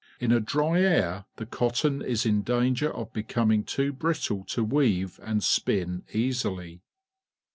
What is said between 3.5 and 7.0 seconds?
too brittle to weave and spin easily.